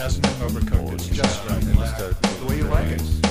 [0.00, 0.94] hasn't been overcooked.
[0.94, 1.60] It's just right.
[1.60, 3.29] The way you like it.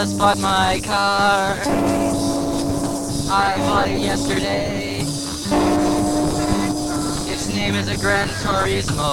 [0.00, 1.58] Just bought my car.
[3.32, 5.00] I bought it yesterday.
[7.32, 9.10] Its name is a Gran Turismo.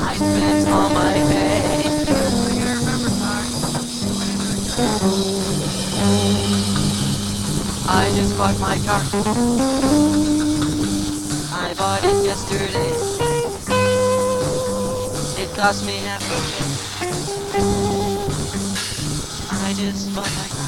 [0.00, 1.96] I spent all my pay.
[7.88, 9.02] I just bought my car.
[11.58, 12.92] I bought it yesterday.
[15.42, 16.75] It cost me half a
[19.76, 20.65] just bought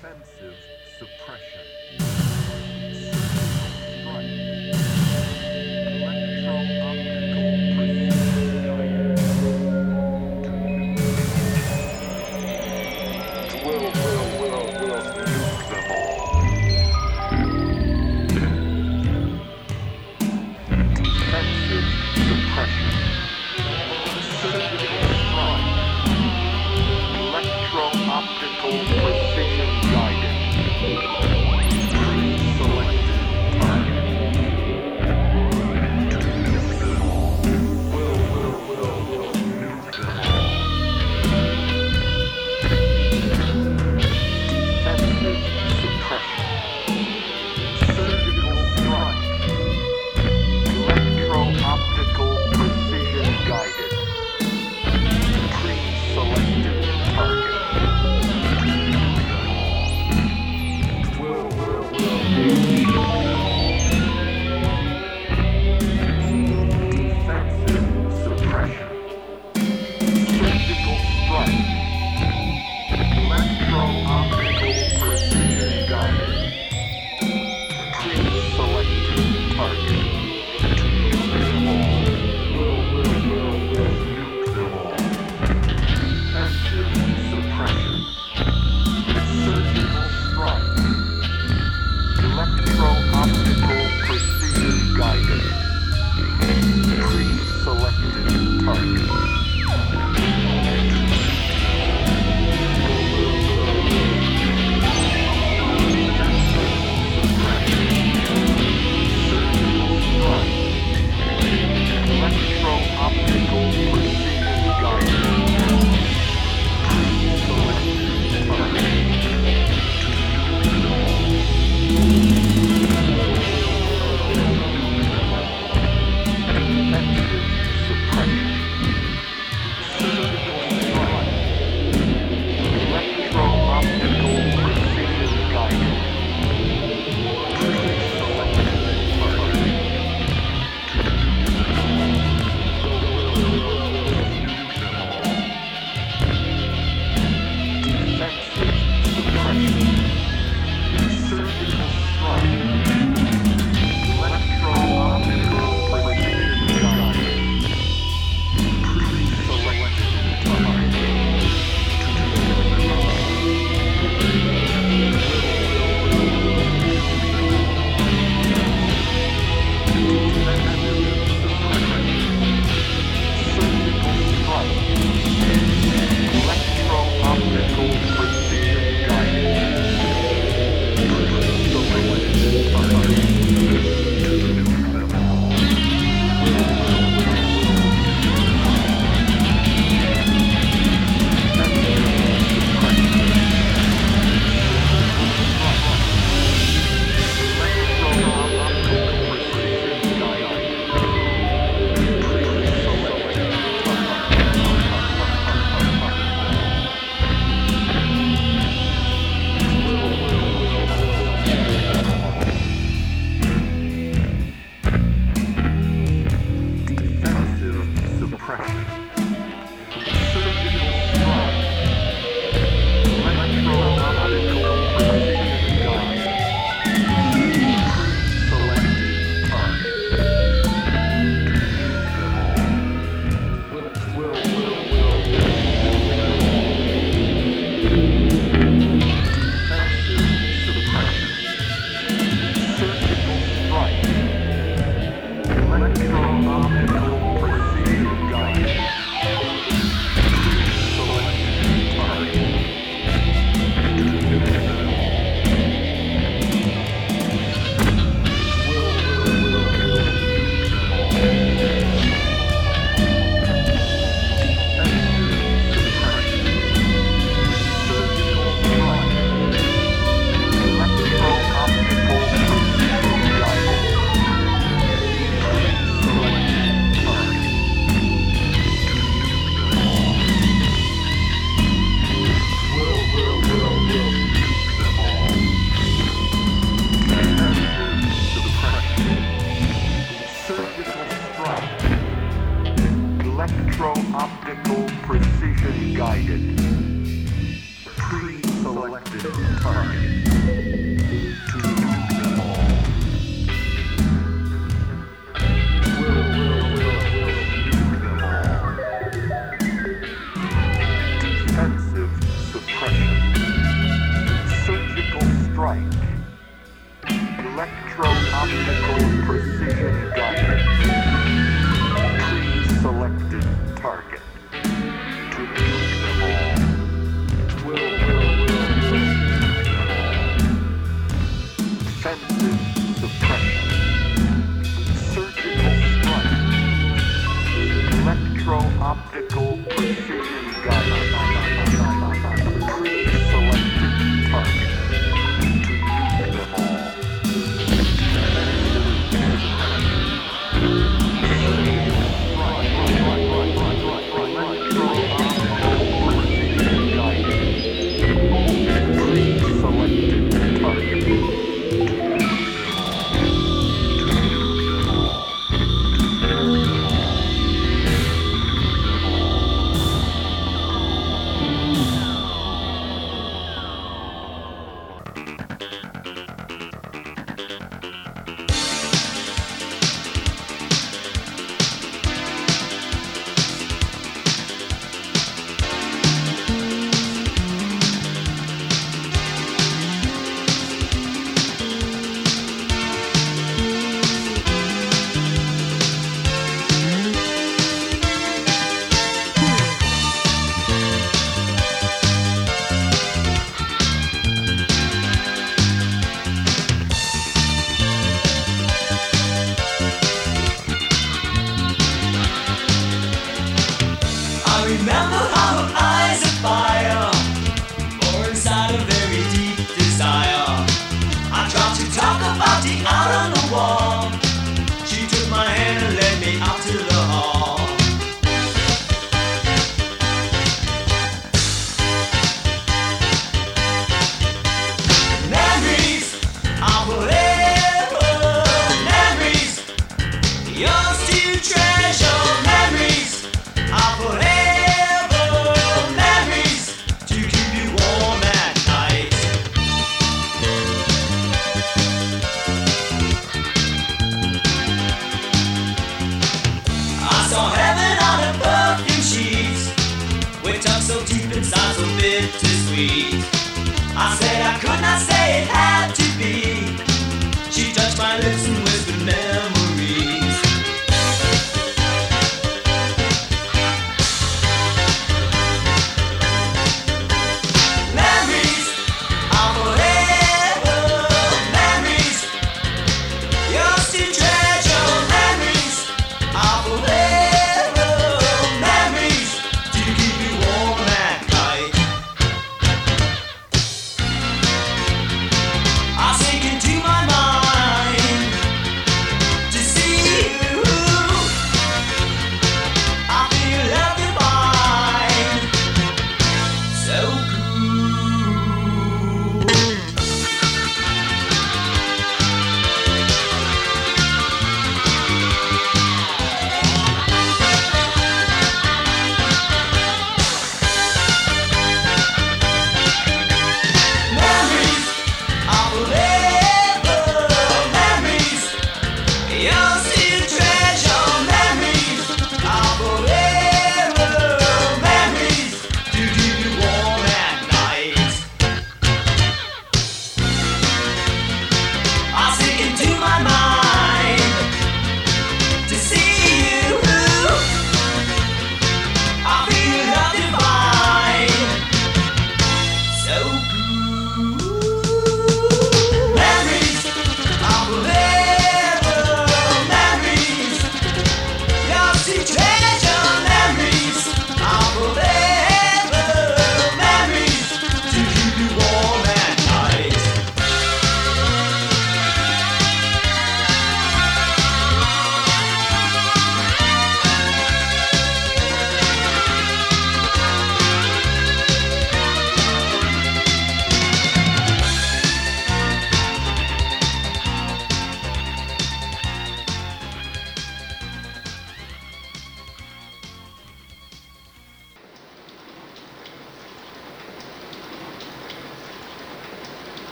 [0.00, 0.54] Defensive
[0.96, 1.97] suppression.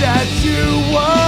[0.00, 1.27] That you would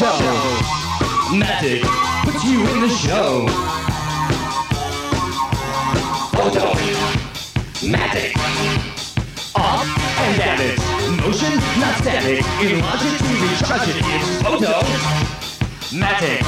[0.00, 0.32] Photo,
[1.36, 1.82] magic,
[2.24, 3.46] puts you in the show.
[6.32, 6.72] Photo,
[7.86, 8.34] magic,
[9.54, 10.78] up and at it.
[11.20, 12.42] Motion, not static.
[12.62, 13.96] In logic to recharge it.
[14.00, 14.80] It's photo,
[15.92, 16.40] matic.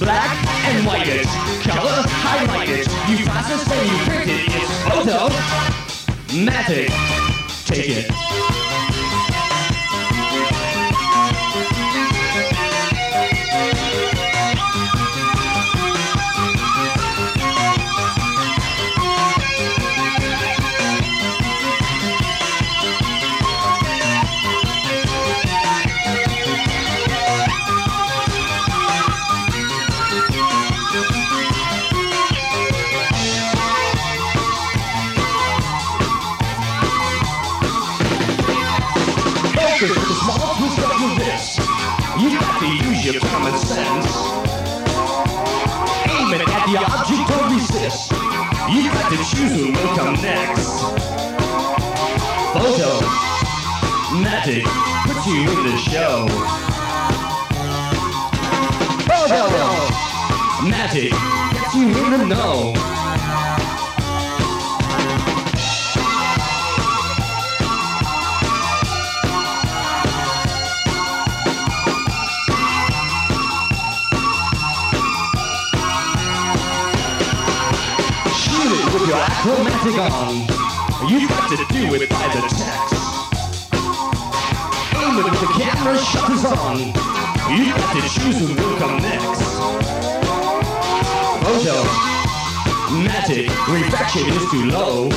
[0.00, 0.36] Black
[0.66, 1.26] and white it.
[1.62, 2.88] Color, highlight it.
[3.08, 4.48] You process and you print it.
[4.48, 5.28] It's photo,
[6.42, 6.90] matic.
[7.66, 8.41] Take it.
[43.04, 44.06] Use your common sense.
[46.06, 48.12] Aim it at the object to resist.
[48.70, 50.82] You got to choose who will come next.
[52.52, 53.00] Photo,
[54.22, 54.64] magic,
[55.04, 56.28] puts you in the show.
[59.08, 59.66] Photo,
[60.68, 61.12] magic,
[61.52, 62.72] gets you in the know.
[79.12, 80.34] Your acrobatic on.
[81.10, 82.96] You've got to do it by the text.
[84.96, 86.78] Aim it with the camera shutters on.
[87.52, 89.42] You've got to choose who will come next.
[91.44, 91.76] Photo,
[93.04, 95.10] magic, refraction is too low.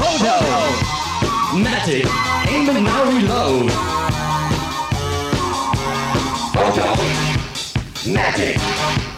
[0.00, 0.36] Photo,
[1.58, 2.06] magic,
[2.48, 3.70] aim it now reload.
[6.54, 6.86] Photo,
[8.10, 9.09] magic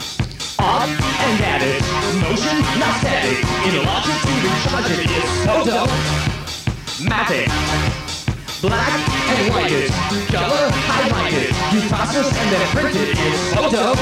[0.62, 1.82] up and at it.
[2.22, 3.39] Motion, not static.
[3.66, 5.86] In logic to recharge it is photo,
[7.02, 7.48] matic.
[8.62, 9.90] Black and white it.
[10.30, 11.51] Color, highlight it.
[11.74, 13.94] You process and then print it is photo,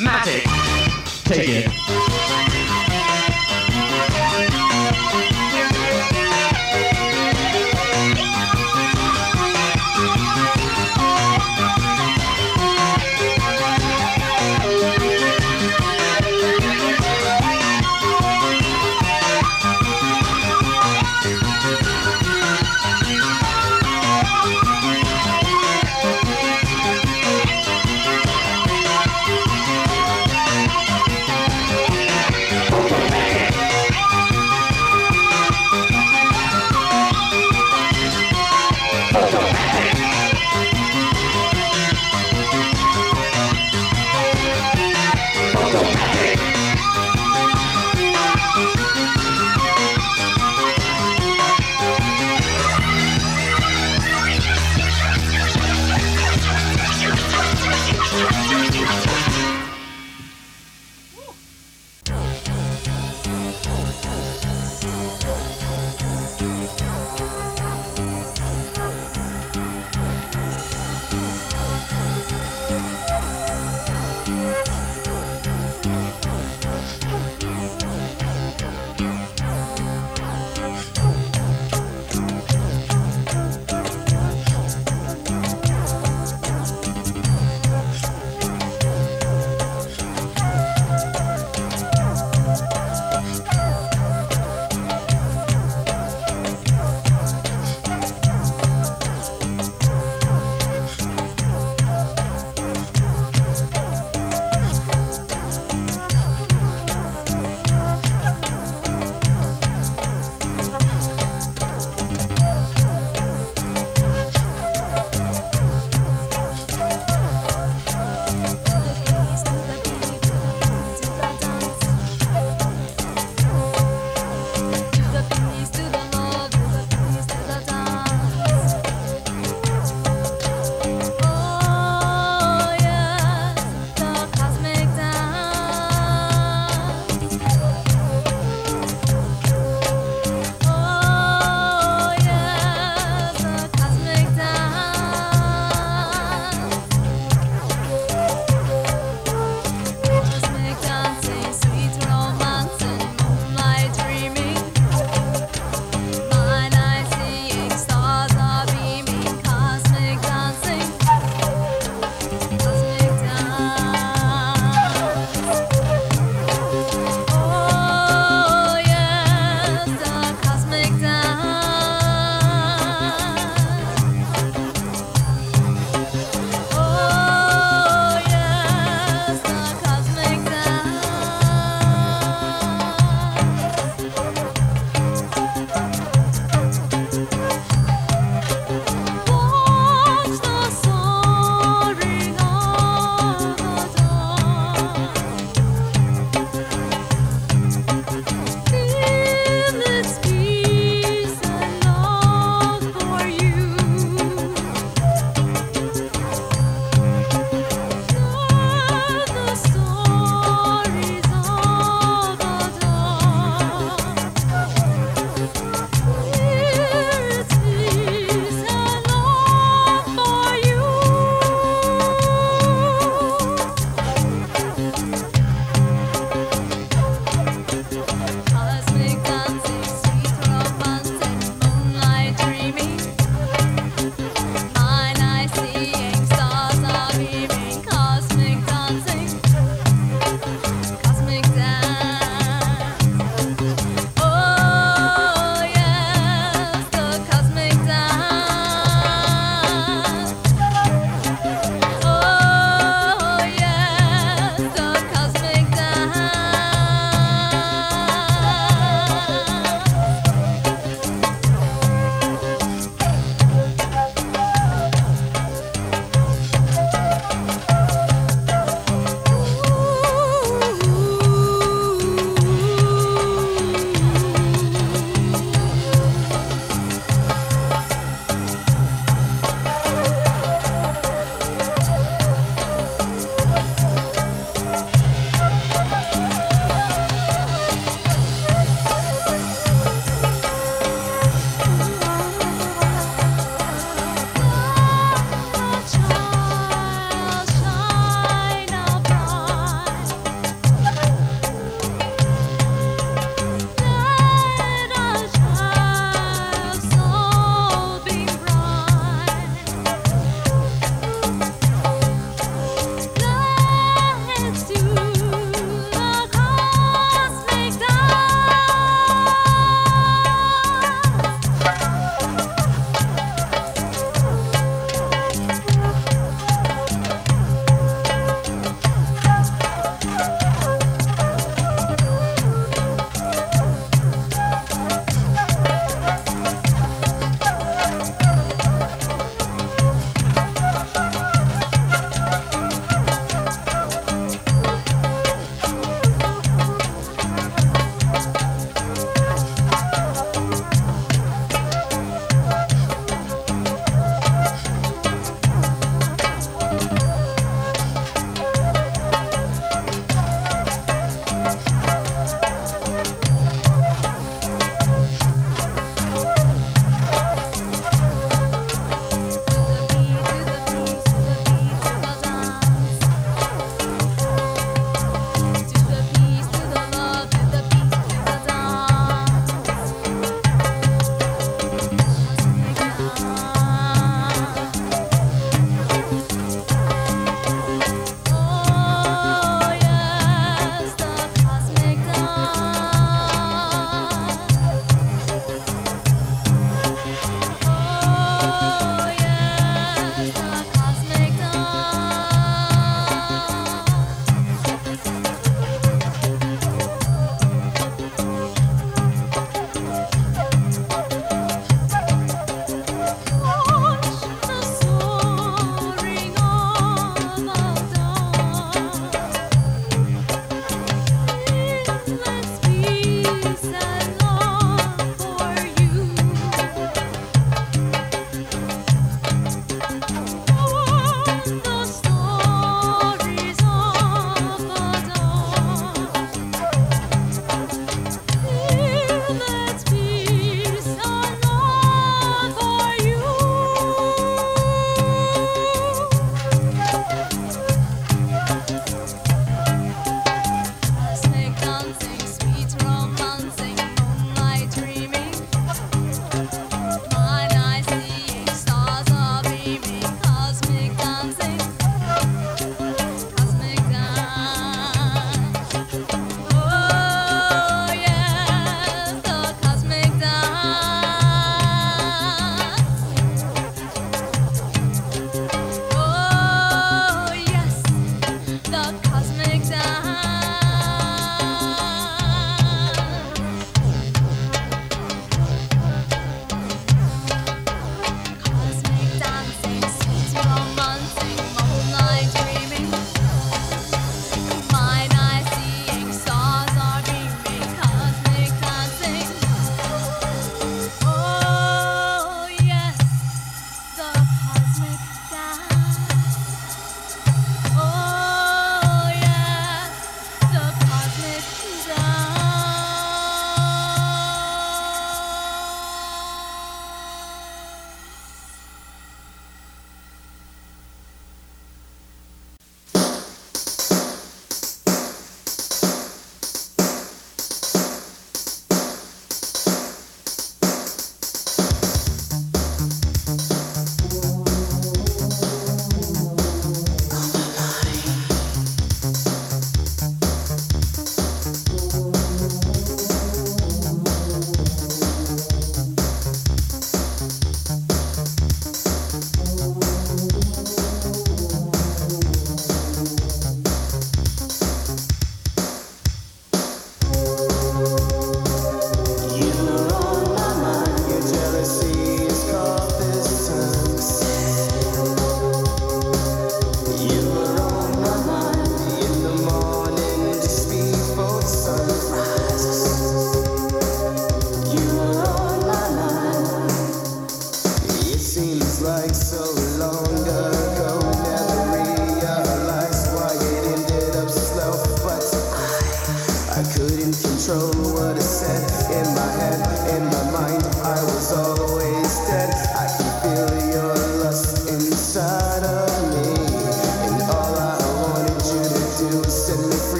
[0.00, 0.42] matic.
[1.24, 2.61] Take it.